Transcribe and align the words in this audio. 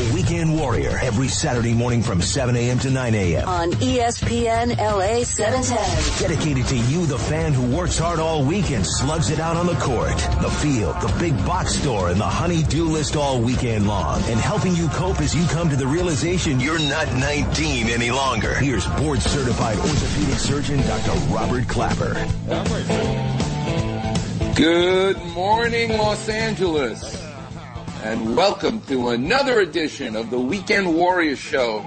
The 0.00 0.14
Weekend 0.14 0.56
Warrior 0.58 0.98
every 1.02 1.28
Saturday 1.28 1.74
morning 1.74 2.02
from 2.02 2.22
7 2.22 2.56
a.m. 2.56 2.78
to 2.78 2.90
9 2.90 3.14
a.m. 3.14 3.46
on 3.46 3.70
ESPN 3.72 4.78
LA 4.78 5.24
710. 5.24 6.26
Dedicated 6.26 6.66
to 6.68 6.76
you, 6.90 7.04
the 7.04 7.18
fan 7.18 7.52
who 7.52 7.76
works 7.76 7.98
hard 7.98 8.18
all 8.18 8.42
week 8.42 8.70
and 8.70 8.86
slugs 8.86 9.28
it 9.28 9.38
out 9.38 9.58
on 9.58 9.66
the 9.66 9.74
court, 9.74 10.16
the 10.40 10.48
field, 10.62 10.98
the 11.02 11.14
big 11.18 11.36
box 11.44 11.74
store, 11.74 12.08
and 12.08 12.18
the 12.18 12.24
honey-do 12.24 12.84
list 12.84 13.14
all 13.14 13.42
weekend 13.42 13.86
long. 13.86 14.22
And 14.22 14.40
helping 14.40 14.74
you 14.74 14.88
cope 14.88 15.20
as 15.20 15.34
you 15.34 15.46
come 15.48 15.68
to 15.68 15.76
the 15.76 15.86
realization 15.86 16.60
you're 16.60 16.78
not 16.78 17.12
19 17.16 17.88
any 17.88 18.10
longer. 18.10 18.54
Here's 18.54 18.86
board 18.86 19.20
certified 19.20 19.76
orthopedic 19.76 20.38
surgeon 20.38 20.78
Dr. 20.86 21.12
Robert 21.28 21.68
Clapper. 21.68 22.14
Good 24.54 25.22
morning, 25.34 25.98
Los 25.98 26.26
Angeles, 26.30 27.19
and 28.02 28.34
welcome 28.34 28.80
to 28.82 29.10
another 29.10 29.60
edition 29.60 30.16
of 30.16 30.30
the 30.30 30.40
Weekend 30.40 30.94
Warrior 30.94 31.36
Show. 31.36 31.84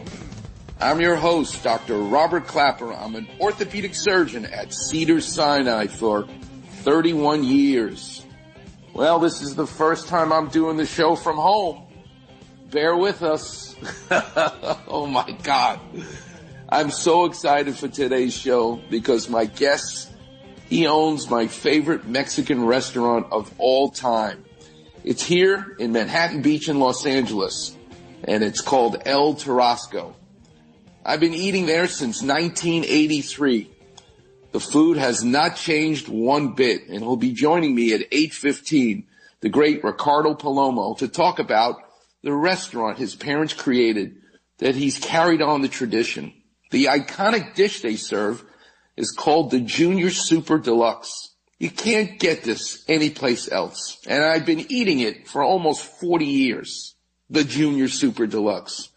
I'm 0.79 1.01
your 1.01 1.15
host, 1.15 1.63
Dr. 1.63 1.97
Robert 1.97 2.45
Clapper. 2.45 2.93
I'm 2.93 3.15
an 3.15 3.27
orthopedic 3.39 3.95
surgeon 3.95 4.45
at 4.45 4.71
Cedar 4.71 5.21
Sinai 5.21 5.87
for 5.87 6.27
31 6.83 7.43
years. 7.43 8.23
Well, 8.93 9.17
this 9.17 9.41
is 9.41 9.55
the 9.55 9.65
first 9.65 10.07
time 10.07 10.31
I'm 10.31 10.49
doing 10.49 10.77
the 10.77 10.85
show 10.85 11.15
from 11.15 11.37
home. 11.37 11.81
Bear 12.69 12.95
with 12.95 13.23
us. 13.23 13.75
oh 14.87 15.07
my 15.09 15.35
God. 15.41 15.79
I'm 16.69 16.91
so 16.91 17.25
excited 17.25 17.75
for 17.75 17.87
today's 17.87 18.35
show 18.35 18.79
because 18.91 19.29
my 19.29 19.45
guest 19.45 20.11
he 20.69 20.85
owns 20.85 21.27
my 21.27 21.47
favorite 21.47 22.07
Mexican 22.07 22.65
restaurant 22.65 23.27
of 23.31 23.51
all 23.57 23.89
time. 23.89 24.42
It's 25.03 25.23
here 25.23 25.75
in 25.79 25.91
Manhattan 25.91 26.41
Beach 26.41 26.69
in 26.69 26.79
Los 26.79 27.05
Angeles, 27.05 27.75
and 28.23 28.41
it's 28.41 28.61
called 28.61 29.01
El 29.05 29.33
Tarasco. 29.33 30.13
I've 31.05 31.19
been 31.19 31.33
eating 31.33 31.65
there 31.65 31.87
since 31.87 32.21
1983. 32.21 33.69
The 34.53 34.59
food 34.61 34.95
has 34.95 35.21
not 35.21 35.57
changed 35.57 36.07
one 36.07 36.53
bit, 36.53 36.87
and 36.87 36.99
he'll 36.99 37.17
be 37.17 37.33
joining 37.33 37.75
me 37.75 37.91
at 37.91 38.09
8.15, 38.11 39.03
the 39.41 39.49
great 39.49 39.83
Ricardo 39.83 40.35
Palomo, 40.35 40.97
to 40.99 41.09
talk 41.09 41.39
about 41.39 41.81
the 42.21 42.31
restaurant 42.31 42.97
his 42.97 43.13
parents 43.13 43.53
created 43.53 44.15
that 44.59 44.75
he's 44.75 44.97
carried 44.97 45.41
on 45.41 45.61
the 45.61 45.67
tradition. 45.67 46.31
The 46.71 46.85
iconic 46.85 47.55
dish 47.55 47.81
they 47.81 47.97
serve 47.97 48.45
is 48.95 49.11
called 49.11 49.51
the 49.51 49.59
Junior 49.59 50.11
Super 50.11 50.59
Deluxe. 50.59 51.32
You 51.63 51.71
can't 51.71 52.19
get 52.19 52.43
this 52.43 52.83
anyplace 52.89 53.49
else. 53.49 53.97
And 54.05 54.21
I've 54.21 54.45
been 54.45 54.69
eating 54.69 54.99
it 54.99 55.29
for 55.29 55.41
almost 55.41 55.85
40 56.01 56.25
years. 56.25 56.93
The 57.29 57.45
Junior 57.45 57.87
Super 57.87 58.27
Deluxe. 58.27 58.89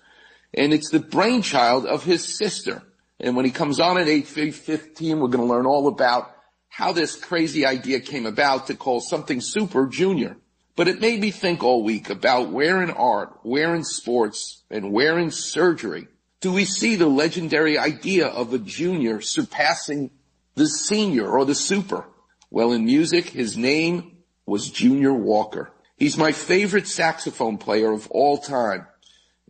And 0.53 0.75
it's 0.75 0.91
the 0.91 0.99
brainchild 0.99 1.87
of 1.87 2.03
his 2.03 2.25
sister. 2.25 2.83
And 3.21 3.37
when 3.37 3.45
he 3.45 3.53
comes 3.53 3.79
on 3.79 3.99
at 3.99 4.09
8.15, 4.09 5.21
we're 5.21 5.29
going 5.29 5.47
to 5.47 5.55
learn 5.55 5.65
all 5.65 5.87
about 5.87 6.35
how 6.69 6.91
this 6.91 7.15
crazy 7.15 7.65
idea 7.65 8.01
came 8.01 8.27
about 8.27 8.67
to 8.67 8.75
call 8.75 9.01
something 9.01 9.41
super 9.41 9.87
junior. 9.87 10.37
But 10.75 10.89
it 10.89 11.01
made 11.01 11.21
me 11.21 11.31
think 11.31 11.63
all 11.63 11.85
week 11.85 12.11
about 12.11 12.51
where 12.51 12.83
in 12.83 12.91
art, 12.91 13.33
where 13.45 13.77
in 13.77 13.85
sports, 13.85 14.65
and 14.73 14.91
where 14.91 15.21
in 15.21 15.31
surgery 15.31 16.09
do 16.41 16.53
we 16.53 16.65
see 16.65 16.97
the 16.97 17.07
legendary 17.07 17.79
idea 17.79 18.27
of 18.27 18.53
a 18.53 18.59
junior 18.59 19.21
surpassing 19.21 20.11
the 20.57 20.67
senior 20.67 21.29
or 21.29 21.45
the 21.45 21.55
super? 21.55 22.07
Well, 22.51 22.73
in 22.73 22.85
music, 22.85 23.29
his 23.29 23.57
name 23.57 24.19
was 24.47 24.71
Junior 24.71 25.13
Walker. 25.13 25.73
He's 25.97 26.17
my 26.17 26.33
favorite 26.33 26.87
saxophone 26.87 27.59
player 27.59 27.93
of 27.93 28.11
all 28.11 28.39
time. 28.39 28.87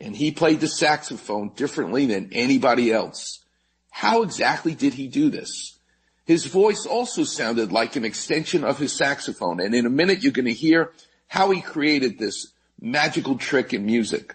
And 0.00 0.16
he 0.16 0.30
played 0.30 0.60
the 0.60 0.68
saxophone 0.68 1.52
differently 1.54 2.06
than 2.06 2.30
anybody 2.32 2.92
else. 2.92 3.44
How 3.90 4.22
exactly 4.22 4.74
did 4.74 4.94
he 4.94 5.08
do 5.08 5.30
this? 5.30 5.78
His 6.24 6.46
voice 6.46 6.86
also 6.86 7.24
sounded 7.24 7.72
like 7.72 7.96
an 7.96 8.04
extension 8.04 8.64
of 8.64 8.78
his 8.78 8.92
saxophone. 8.92 9.60
And 9.60 9.74
in 9.74 9.86
a 9.86 9.90
minute, 9.90 10.22
you're 10.22 10.32
going 10.32 10.46
to 10.46 10.52
hear 10.52 10.92
how 11.28 11.50
he 11.50 11.60
created 11.60 12.18
this 12.18 12.52
magical 12.80 13.36
trick 13.38 13.72
in 13.72 13.86
music. 13.86 14.34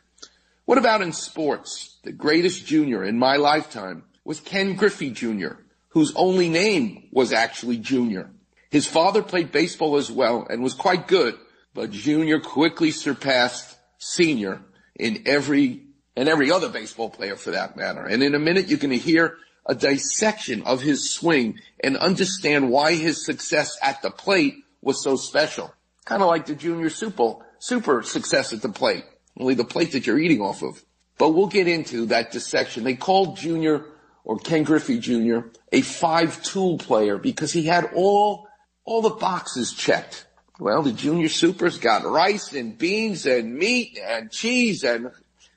What 0.65 0.77
about 0.77 1.01
in 1.01 1.13
sports? 1.13 1.97
The 2.03 2.11
greatest 2.11 2.65
junior 2.65 3.03
in 3.03 3.19
my 3.19 3.35
lifetime 3.35 4.03
was 4.23 4.39
Ken 4.39 4.75
Griffey 4.75 5.11
Jr., 5.11 5.53
whose 5.89 6.13
only 6.15 6.49
name 6.49 7.09
was 7.11 7.33
actually 7.33 7.77
Junior. 7.77 8.31
His 8.71 8.87
father 8.87 9.21
played 9.21 9.51
baseball 9.51 9.97
as 9.97 10.09
well 10.09 10.47
and 10.49 10.63
was 10.63 10.73
quite 10.73 11.07
good, 11.07 11.37
but 11.73 11.91
Junior 11.91 12.39
quickly 12.39 12.91
surpassed 12.91 13.77
Senior 13.99 14.61
in 14.95 15.23
every, 15.27 15.83
and 16.15 16.27
every 16.27 16.51
other 16.51 16.69
baseball 16.69 17.09
player 17.09 17.35
for 17.35 17.51
that 17.51 17.77
matter. 17.77 18.03
And 18.03 18.23
in 18.23 18.33
a 18.33 18.39
minute 18.39 18.67
you're 18.67 18.79
going 18.79 18.91
to 18.91 18.97
hear 18.97 19.37
a 19.67 19.75
dissection 19.75 20.63
of 20.63 20.81
his 20.81 21.13
swing 21.13 21.59
and 21.83 21.95
understand 21.97 22.71
why 22.71 22.95
his 22.95 23.23
success 23.23 23.77
at 23.83 24.01
the 24.01 24.09
plate 24.09 24.55
was 24.81 25.03
so 25.03 25.15
special. 25.15 25.71
Kind 26.05 26.23
of 26.23 26.29
like 26.29 26.47
the 26.47 26.55
Junior 26.55 26.89
Super, 26.89 27.35
super 27.59 28.01
success 28.01 28.53
at 28.53 28.63
the 28.63 28.69
plate 28.69 29.03
only 29.37 29.55
the 29.55 29.65
plate 29.65 29.91
that 29.93 30.05
you're 30.05 30.19
eating 30.19 30.41
off 30.41 30.61
of. 30.61 30.83
But 31.17 31.29
we'll 31.29 31.47
get 31.47 31.67
into 31.67 32.07
that 32.07 32.31
dissection. 32.31 32.83
They 32.83 32.95
called 32.95 33.37
Junior 33.37 33.85
or 34.23 34.37
Ken 34.37 34.63
Griffey 34.63 34.99
Jr. 34.99 35.39
a 35.71 35.81
five 35.81 36.41
tool 36.43 36.77
player 36.77 37.17
because 37.17 37.51
he 37.51 37.63
had 37.63 37.91
all, 37.95 38.47
all 38.85 39.01
the 39.01 39.09
boxes 39.09 39.73
checked. 39.73 40.25
Well, 40.59 40.83
the 40.83 40.91
Junior 40.91 41.29
Super's 41.29 41.77
got 41.79 42.05
rice 42.05 42.53
and 42.53 42.77
beans 42.77 43.25
and 43.25 43.55
meat 43.55 43.99
and 44.01 44.31
cheese 44.31 44.83
and 44.83 45.11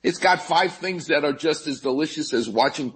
it's 0.04 0.18
got 0.18 0.42
five 0.42 0.74
things 0.74 1.06
that 1.06 1.24
are 1.24 1.32
just 1.32 1.66
as 1.66 1.80
delicious 1.80 2.34
as 2.34 2.46
watching 2.46 2.92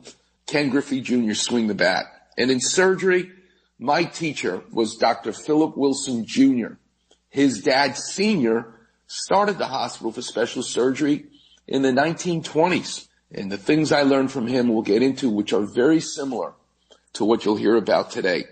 Ken 0.46 0.68
Griffey 0.68 1.00
Jr. 1.00 1.32
swing 1.32 1.66
the 1.66 1.74
bat. 1.74 2.04
And 2.36 2.50
in 2.50 2.60
surgery, 2.60 3.32
my 3.78 4.04
teacher 4.04 4.62
was 4.70 4.96
Dr. 4.96 5.32
Philip 5.32 5.74
Wilson 5.74 6.26
Jr. 6.26 6.74
His 7.30 7.62
dad, 7.62 7.96
senior, 7.96 8.74
started 9.06 9.56
the 9.56 9.66
hospital 9.66 10.12
for 10.12 10.20
special 10.20 10.62
surgery 10.62 11.24
in 11.66 11.80
the 11.80 11.92
1920s. 11.92 13.08
And 13.32 13.50
the 13.50 13.56
things 13.56 13.90
I 13.90 14.02
learned 14.02 14.30
from 14.30 14.46
him 14.46 14.68
we'll 14.68 14.82
get 14.82 15.02
into, 15.02 15.30
which 15.30 15.54
are 15.54 15.64
very 15.64 16.00
similar 16.00 16.52
to 17.14 17.24
what 17.24 17.44
you'll 17.44 17.56
hear 17.56 17.76
about 17.76 18.10
today. 18.10 18.44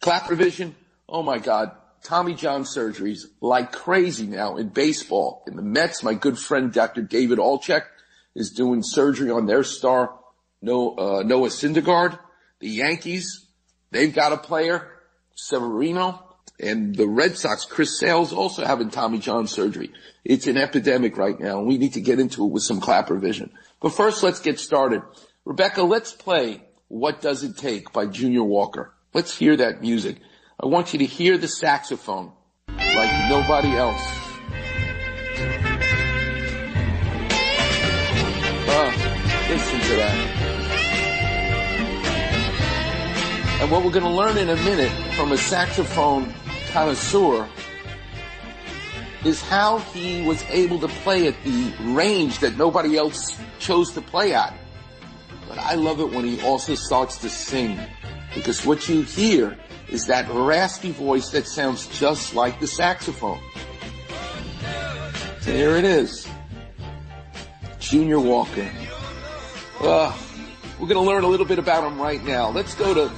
Clap 0.00 0.28
vision. 0.30 0.74
Oh 1.10 1.24
my 1.24 1.38
God. 1.38 1.72
Tommy 2.04 2.34
John 2.34 2.62
surgeries 2.62 3.24
like 3.40 3.72
crazy 3.72 4.26
now 4.26 4.56
in 4.56 4.68
baseball. 4.68 5.42
In 5.46 5.56
the 5.56 5.62
Mets, 5.62 6.02
my 6.02 6.14
good 6.14 6.38
friend 6.38 6.72
Dr. 6.72 7.02
David 7.02 7.38
Altchek 7.38 7.82
is 8.34 8.50
doing 8.52 8.82
surgery 8.82 9.30
on 9.30 9.46
their 9.46 9.64
star 9.64 10.14
Noah, 10.62 10.94
uh, 10.94 11.22
Noah 11.24 11.48
Syndergaard. 11.48 12.18
The 12.60 12.68
Yankees, 12.68 13.46
they've 13.90 14.14
got 14.14 14.32
a 14.32 14.36
player, 14.36 14.88
Severino. 15.34 16.26
And 16.60 16.94
the 16.94 17.08
Red 17.08 17.36
Sox, 17.36 17.64
Chris 17.64 17.98
Sale's 17.98 18.32
also 18.32 18.64
having 18.64 18.90
Tommy 18.90 19.18
John 19.18 19.46
surgery. 19.46 19.92
It's 20.24 20.46
an 20.46 20.58
epidemic 20.58 21.16
right 21.16 21.38
now 21.40 21.58
and 21.58 21.66
we 21.66 21.78
need 21.78 21.94
to 21.94 22.00
get 22.00 22.20
into 22.20 22.44
it 22.44 22.52
with 22.52 22.62
some 22.62 22.80
clapper 22.80 23.16
vision. 23.16 23.50
But 23.80 23.94
first 23.94 24.22
let's 24.22 24.40
get 24.40 24.60
started. 24.60 25.02
Rebecca, 25.44 25.82
let's 25.82 26.12
play 26.12 26.62
What 26.88 27.20
Does 27.20 27.42
It 27.42 27.56
Take 27.56 27.92
by 27.92 28.06
Junior 28.06 28.44
Walker. 28.44 28.92
Let's 29.12 29.36
hear 29.36 29.56
that 29.56 29.80
music. 29.80 30.18
I 30.62 30.66
want 30.66 30.92
you 30.92 30.98
to 30.98 31.06
hear 31.06 31.38
the 31.38 31.48
saxophone 31.48 32.32
like 32.68 33.30
nobody 33.30 33.74
else. 33.76 34.02
Oh, 38.68 38.92
listen 39.48 39.80
to 39.80 39.96
that. 39.96 40.14
And 43.62 43.70
what 43.70 43.82
we're 43.82 43.90
going 43.90 44.04
to 44.04 44.10
learn 44.10 44.36
in 44.36 44.50
a 44.50 44.56
minute 44.56 44.92
from 45.14 45.32
a 45.32 45.38
saxophone 45.38 46.34
connoisseur 46.72 47.48
is 49.24 49.40
how 49.40 49.78
he 49.78 50.20
was 50.26 50.44
able 50.50 50.78
to 50.80 50.88
play 50.88 51.26
at 51.26 51.42
the 51.42 51.72
range 51.94 52.40
that 52.40 52.58
nobody 52.58 52.98
else 52.98 53.34
chose 53.60 53.92
to 53.92 54.02
play 54.02 54.34
at. 54.34 54.52
But 55.48 55.56
I 55.56 55.76
love 55.76 56.00
it 56.00 56.10
when 56.10 56.26
he 56.26 56.42
also 56.42 56.74
starts 56.74 57.16
to 57.18 57.30
sing 57.30 57.80
because 58.34 58.66
what 58.66 58.86
you 58.90 59.02
hear 59.02 59.56
is 59.90 60.06
that 60.06 60.28
raspy 60.30 60.92
voice 60.92 61.30
that 61.30 61.46
sounds 61.46 61.86
just 61.98 62.34
like 62.34 62.60
the 62.60 62.66
saxophone. 62.66 63.40
So 65.40 65.52
here 65.52 65.76
it 65.76 65.84
is. 65.84 66.28
Junior 67.78 68.20
Walker. 68.20 68.70
Uh, 69.80 70.16
we're 70.78 70.86
going 70.86 71.02
to 71.02 71.10
learn 71.10 71.24
a 71.24 71.26
little 71.26 71.46
bit 71.46 71.58
about 71.58 71.90
him 71.90 72.00
right 72.00 72.22
now. 72.22 72.50
Let's 72.50 72.74
go 72.74 72.94
to 72.94 73.12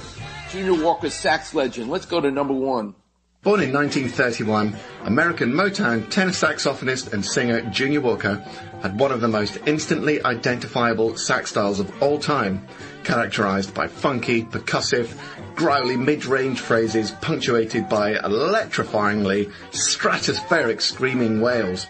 Junior 0.49 0.83
Walker's 0.83 1.13
sax 1.13 1.53
legend. 1.53 1.89
Let's 1.89 2.05
go 2.05 2.19
to 2.19 2.31
number 2.31 2.53
one. 2.53 2.95
Born 3.43 3.59
in 3.59 3.73
1931, 3.73 4.73
American 5.03 5.51
Motown 5.51 6.09
tenor 6.09 6.31
saxophonist 6.31 7.11
and 7.11 7.25
singer 7.25 7.59
Junior 7.71 7.99
Walker 7.99 8.35
had 8.81 8.97
one 8.97 9.11
of 9.11 9.19
the 9.19 9.27
most 9.27 9.59
instantly 9.65 10.23
identifiable 10.23 11.17
sax 11.17 11.49
styles 11.49 11.81
of 11.81 11.91
all 12.01 12.19
time, 12.19 12.65
characterized 13.03 13.73
by 13.73 13.87
funky, 13.87 14.45
percussive, 14.45 15.13
growly 15.55 15.97
mid-range 15.97 16.61
phrases 16.61 17.11
punctuated 17.19 17.89
by 17.89 18.13
electrifyingly 18.13 19.51
stratospheric 19.71 20.79
screaming 20.79 21.41
wails. 21.41 21.87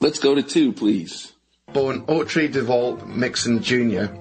Let's 0.00 0.18
go 0.18 0.34
to 0.34 0.42
two, 0.42 0.74
please. 0.74 1.32
Born 1.72 2.04
Autry 2.04 2.52
DeWalt 2.52 3.06
Mixon 3.06 3.62
Jr., 3.62 4.12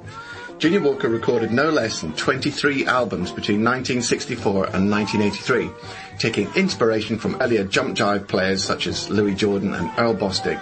Junior 0.59 0.81
Walker 0.81 1.07
recorded 1.07 1.51
no 1.51 1.69
less 1.69 2.01
than 2.01 2.13
23 2.13 2.87
albums 2.87 3.31
between 3.31 3.63
1964 3.63 4.69
and 4.73 4.89
1983, 4.89 5.69
taking 6.17 6.51
inspiration 6.55 7.19
from 7.19 7.39
earlier 7.39 7.63
jump 7.63 7.95
jive 7.95 8.27
players 8.27 8.63
such 8.63 8.87
as 8.87 9.07
Louis 9.07 9.35
Jordan 9.35 9.75
and 9.75 9.91
Earl 9.99 10.15
Bostic, 10.15 10.59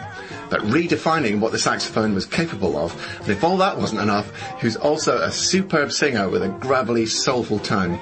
but 0.50 0.60
redefining 0.64 1.40
what 1.40 1.54
the 1.54 1.60
saxophone 1.60 2.14
was 2.14 2.26
capable 2.26 2.76
of. 2.76 2.94
And 3.22 3.30
if 3.30 3.42
all 3.42 3.56
that 3.58 3.78
wasn't 3.78 4.02
enough, 4.02 4.34
he 4.60 4.68
was 4.68 4.76
also 4.76 5.20
a 5.20 5.32
superb 5.32 5.94
singer 5.94 6.28
with 6.28 6.44
a 6.44 6.50
gravelly, 6.50 7.06
soulful 7.06 7.60
tone. 7.60 7.98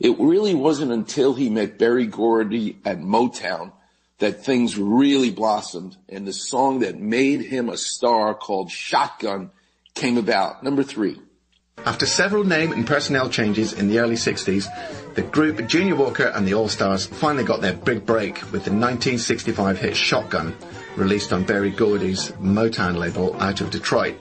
It 0.00 0.18
really 0.18 0.54
wasn't 0.54 0.90
until 0.90 1.34
he 1.34 1.50
met 1.50 1.78
Berry 1.78 2.06
Gordy 2.06 2.78
at 2.82 2.98
Motown 2.98 3.72
that 4.20 4.42
things 4.42 4.78
really 4.78 5.30
blossomed 5.30 5.98
and 6.08 6.26
the 6.26 6.32
song 6.32 6.78
that 6.78 6.98
made 6.98 7.42
him 7.42 7.68
a 7.68 7.76
star 7.76 8.32
called 8.32 8.70
Shotgun 8.70 9.50
came 9.94 10.18
about. 10.18 10.62
Number 10.62 10.82
three. 10.82 11.20
After 11.86 12.06
several 12.06 12.44
name 12.44 12.72
and 12.72 12.86
personnel 12.86 13.28
changes 13.28 13.72
in 13.72 13.88
the 13.88 13.98
early 13.98 14.14
60s, 14.14 14.66
the 15.14 15.22
group 15.22 15.66
Junior 15.68 15.96
Walker 15.96 16.32
and 16.34 16.46
the 16.46 16.54
All-Stars 16.54 17.06
finally 17.06 17.44
got 17.44 17.60
their 17.60 17.74
big 17.74 18.06
break 18.06 18.36
with 18.52 18.64
the 18.64 18.72
1965 18.72 19.78
hit 19.78 19.96
Shotgun, 19.96 20.56
released 20.96 21.32
on 21.32 21.44
Berry 21.44 21.70
Gordy's 21.70 22.30
Motown 22.32 22.96
label 22.96 23.40
out 23.40 23.60
of 23.60 23.70
Detroit. 23.70 24.16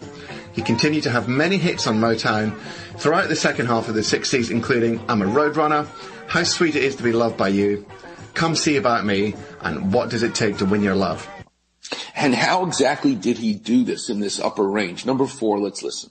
He 0.51 0.61
continued 0.61 1.03
to 1.03 1.09
have 1.09 1.27
many 1.27 1.57
hits 1.57 1.87
on 1.87 1.99
Motown 1.99 2.57
throughout 2.97 3.29
the 3.29 3.35
second 3.35 3.67
half 3.67 3.87
of 3.87 3.95
the 3.95 4.01
60s, 4.01 4.51
including 4.51 4.99
I'm 5.07 5.21
a 5.21 5.25
Roadrunner, 5.25 5.87
How 6.27 6.43
Sweet 6.43 6.75
It 6.75 6.83
Is 6.83 6.95
to 6.97 7.03
Be 7.03 7.13
Loved 7.13 7.37
by 7.37 7.47
You, 7.47 7.85
Come 8.33 8.55
See 8.55 8.75
About 8.75 9.05
Me, 9.05 9.35
and 9.61 9.93
What 9.93 10.09
Does 10.09 10.21
It 10.21 10.35
Take 10.35 10.57
to 10.57 10.65
Win 10.65 10.83
Your 10.83 10.95
Love. 10.95 11.27
And 12.23 12.33
how 12.33 12.65
exactly 12.65 13.15
did 13.15 13.37
he 13.37 13.53
do 13.53 13.83
this 13.83 14.09
in 14.09 14.21
this 14.21 14.39
upper 14.39 14.63
range? 14.63 15.05
Number 15.05 15.27
four, 15.27 15.59
let's 15.59 15.83
listen. 15.83 16.09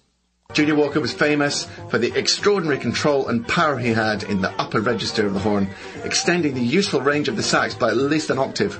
Junior 0.53 0.75
Walker 0.75 1.01
was 1.01 1.11
famous 1.11 1.67
for 1.89 1.97
the 1.97 2.13
extraordinary 2.15 2.79
control 2.79 3.29
and 3.29 3.49
power 3.49 3.79
he 3.79 3.95
had 3.95 4.23
in 4.25 4.43
the 4.43 4.51
upper 4.61 4.83
register 4.83 5.27
of 5.27 5.33
the 5.33 5.41
horn, 5.41 5.71
extending 6.05 6.53
the 6.53 6.61
useful 6.61 7.01
range 7.01 7.29
of 7.29 7.37
the 7.37 7.43
sax 7.43 7.75
by 7.75 7.89
at 7.89 7.97
least 7.97 8.29
an 8.29 8.39
octave. 8.39 8.79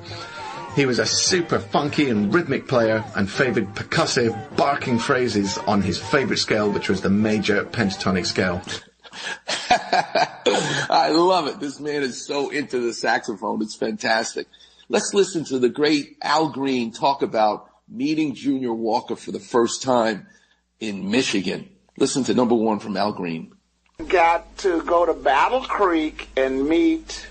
He 0.77 0.85
was 0.85 0.99
a 0.99 1.07
super 1.07 1.59
funky 1.59 2.11
and 2.11 2.35
rhythmic 2.35 2.69
player 2.69 3.03
and 3.17 3.31
favoured 3.31 3.75
percussive, 3.75 4.55
barking 4.55 4.99
phrases 4.99 5.57
on 5.57 5.81
his 5.81 5.99
favourite 5.99 6.39
scale, 6.39 6.71
which 6.71 6.91
was 6.91 7.01
the 7.01 7.09
major 7.09 7.65
pentatonic 7.65 8.27
scale. 8.27 8.61
I 9.71 11.09
love 11.11 11.49
it. 11.49 11.61
This 11.61 11.81
man 11.81 12.03
is 12.03 12.27
so 12.27 12.51
into 12.51 12.79
the 12.81 12.93
saxophone. 12.93 13.63
It's 13.63 13.75
fantastic. 13.75 14.49
Let's 14.93 15.15
listen 15.15 15.45
to 15.45 15.59
the 15.59 15.71
great 15.71 16.19
Al 16.21 16.51
Green 16.51 16.93
talk 16.93 17.23
about 17.23 17.67
meeting 17.89 18.35
Junior 18.35 18.75
Walker 18.75 19.17
for 19.17 19.33
the 19.33 19.41
first 19.41 19.81
time 19.81 20.27
in 20.81 21.11
Michigan. 21.11 21.71
Listen 21.97 22.25
to 22.25 22.35
number 22.35 22.55
one 22.55 22.79
from 22.79 22.99
Al 22.99 23.15
Green. 23.15 23.55
Got 24.07 24.59
to 24.59 24.83
go 24.83 25.07
to 25.07 25.15
Battle 25.15 25.63
Creek 25.63 26.29
and 26.37 26.69
meet 26.69 27.27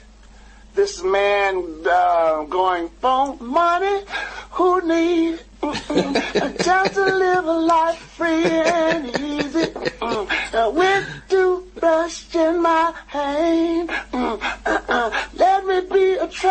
this 0.74 1.04
man 1.04 1.64
uh, 1.86 2.46
going 2.46 2.90
for 3.00 3.38
money 3.38 4.06
who 4.50 4.82
need 4.88 5.40
just 5.62 6.94
to 6.96 7.06
live 7.06 7.46
a 7.46 7.52
life 7.52 8.00
free 8.00 8.44
and 8.44 9.06
easy. 9.20 9.72
Mm, 10.02 10.74
with 10.74 11.08
toothbrush 11.30 12.36
in 12.36 12.62
my 12.64 12.92
hand. 13.06 13.90
Mm, 13.90 14.40
uh, 14.66 15.28
let 15.36 15.66
me 15.66 15.82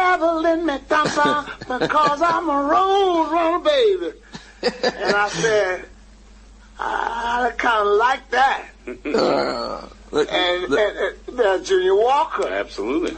be 0.01 0.07
a 0.07 0.19
traveling 0.19 0.67
McDonald's 0.67 1.51
because 1.67 2.23
I'm 2.23 2.49
a 2.49 2.63
road 2.63 3.31
runner, 3.31 3.65
baby. 3.65 4.13
And 4.63 5.17
I 5.17 5.29
said, 5.29 5.85
I 6.79 7.53
kind 7.57 7.89
of 7.89 7.97
like 7.97 8.31
that. 8.31 8.65
Uh, 8.89 9.89
look, 10.11 10.33
and, 10.33 10.69
look. 10.69 10.81
and, 10.81 11.17
and 11.29 11.41
uh, 11.41 11.59
Junior 11.63 11.95
Walker. 11.95 12.49
Absolutely. 12.49 13.17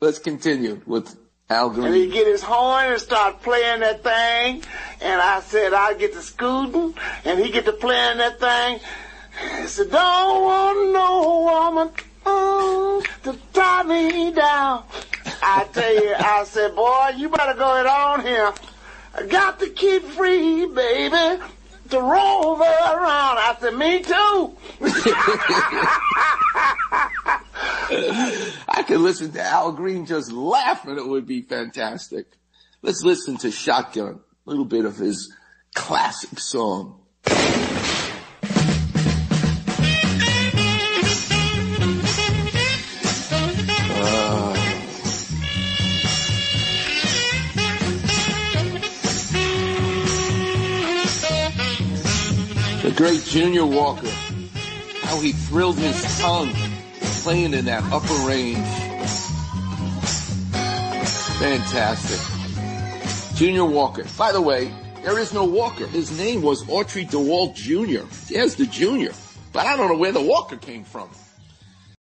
Let's 0.00 0.18
continue 0.18 0.80
with 0.86 1.16
Al 1.48 1.70
Green. 1.70 1.86
And 1.86 1.94
he 1.94 2.10
get 2.10 2.26
his 2.26 2.42
horn 2.42 2.92
and 2.92 3.00
start 3.00 3.42
playing 3.42 3.80
that 3.80 4.02
thing. 4.02 4.62
And 5.00 5.20
I 5.20 5.40
said, 5.40 5.72
I 5.72 5.94
get 5.94 6.12
to 6.14 6.22
scooting 6.22 6.94
and 7.24 7.38
he 7.38 7.50
get 7.50 7.64
to 7.66 7.72
playing 7.72 8.18
that 8.18 8.38
thing. 8.40 8.80
He 9.60 9.66
said, 9.68 9.90
don't 9.90 10.42
want 10.42 10.92
no 10.92 11.40
woman 11.44 11.90
to 13.22 13.38
tie 13.52 13.82
me 13.84 14.32
down. 14.32 14.84
I 15.48 15.64
tell 15.72 15.94
you, 15.94 16.12
I 16.18 16.42
said, 16.42 16.74
boy, 16.74 17.12
you 17.16 17.28
better 17.28 17.54
go 17.54 17.76
it 17.76 17.86
on 17.86 18.22
here. 18.22 18.52
I 19.14 19.26
got 19.26 19.60
to 19.60 19.70
keep 19.70 20.02
free, 20.02 20.66
baby, 20.66 21.40
to 21.90 22.00
rover 22.00 22.64
around. 22.64 23.38
I 23.38 23.56
said, 23.60 23.76
me 23.76 24.02
too. 24.02 24.56
I 28.68 28.82
could 28.82 28.98
listen 28.98 29.30
to 29.32 29.40
Al 29.40 29.70
Green 29.70 30.04
just 30.04 30.32
laughing. 30.32 30.98
It 30.98 31.06
would 31.06 31.28
be 31.28 31.42
fantastic. 31.42 32.26
Let's 32.82 33.04
listen 33.04 33.36
to 33.38 33.52
Shotgun, 33.52 34.14
a 34.14 34.50
little 34.50 34.64
bit 34.64 34.84
of 34.84 34.96
his 34.96 35.32
classic 35.76 36.40
song. 36.40 37.05
Great 52.96 53.22
Junior 53.24 53.66
Walker, 53.66 54.08
how 55.02 55.20
he 55.20 55.32
thrilled 55.32 55.76
his 55.76 56.18
tongue 56.18 56.50
playing 57.22 57.52
in 57.52 57.66
that 57.66 57.82
upper 57.92 58.14
range. 58.26 58.66
Fantastic. 61.38 63.36
Junior 63.36 63.66
Walker. 63.66 64.04
By 64.16 64.32
the 64.32 64.40
way, 64.40 64.72
there 65.02 65.18
is 65.18 65.34
no 65.34 65.44
Walker. 65.44 65.86
His 65.86 66.16
name 66.16 66.40
was 66.40 66.64
Autry 66.64 67.06
DeWalt 67.06 67.54
Jr. 67.54 68.06
Yes, 68.32 68.54
the 68.54 68.64
Junior. 68.64 69.12
But 69.52 69.66
I 69.66 69.76
don't 69.76 69.88
know 69.88 69.98
where 69.98 70.12
the 70.12 70.22
Walker 70.22 70.56
came 70.56 70.82
from. 70.82 71.10